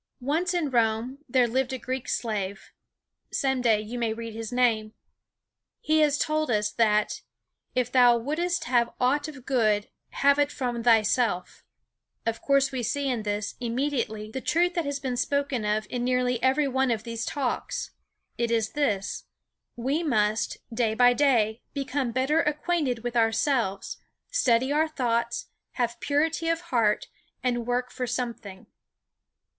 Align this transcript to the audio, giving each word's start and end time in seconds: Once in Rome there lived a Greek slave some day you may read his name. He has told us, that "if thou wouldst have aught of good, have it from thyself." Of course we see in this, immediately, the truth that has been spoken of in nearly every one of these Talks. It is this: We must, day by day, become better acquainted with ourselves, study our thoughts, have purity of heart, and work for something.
Once 0.23 0.55
in 0.55 0.71
Rome 0.71 1.19
there 1.29 1.47
lived 1.47 1.71
a 1.73 1.77
Greek 1.77 2.09
slave 2.09 2.71
some 3.31 3.61
day 3.61 3.79
you 3.79 3.99
may 3.99 4.13
read 4.13 4.33
his 4.33 4.51
name. 4.51 4.95
He 5.79 5.99
has 5.99 6.17
told 6.17 6.49
us, 6.49 6.71
that 6.71 7.21
"if 7.75 7.91
thou 7.91 8.17
wouldst 8.17 8.63
have 8.63 8.95
aught 8.99 9.27
of 9.27 9.45
good, 9.45 9.89
have 10.09 10.39
it 10.39 10.51
from 10.51 10.81
thyself." 10.81 11.63
Of 12.25 12.41
course 12.41 12.71
we 12.71 12.81
see 12.81 13.09
in 13.11 13.21
this, 13.21 13.53
immediately, 13.59 14.31
the 14.31 14.41
truth 14.41 14.73
that 14.73 14.85
has 14.85 14.99
been 14.99 15.17
spoken 15.17 15.65
of 15.65 15.85
in 15.87 16.03
nearly 16.03 16.41
every 16.41 16.67
one 16.67 16.89
of 16.89 17.03
these 17.03 17.23
Talks. 17.23 17.91
It 18.39 18.49
is 18.49 18.69
this: 18.71 19.25
We 19.75 20.01
must, 20.01 20.57
day 20.73 20.95
by 20.95 21.13
day, 21.13 21.61
become 21.75 22.11
better 22.11 22.41
acquainted 22.41 23.03
with 23.03 23.15
ourselves, 23.15 23.97
study 24.31 24.71
our 24.71 24.87
thoughts, 24.87 25.49
have 25.73 25.99
purity 25.99 26.49
of 26.49 26.61
heart, 26.73 27.05
and 27.43 27.67
work 27.67 27.91
for 27.91 28.07
something. 28.07 28.65